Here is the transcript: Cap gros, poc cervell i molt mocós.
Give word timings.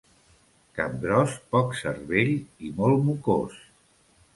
Cap 0.79 0.95
gros, 1.03 1.37
poc 1.57 1.77
cervell 1.83 2.35
i 2.41 2.75
molt 2.83 3.09
mocós. 3.13 3.65